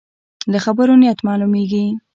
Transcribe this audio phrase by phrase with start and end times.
[0.51, 1.85] له خبرو نیت معلومېږي.